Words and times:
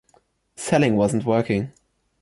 Selling 0.55 0.95
wasn't 0.95 1.25
working 1.25 1.73